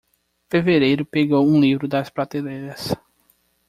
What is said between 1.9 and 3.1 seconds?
prateleiras.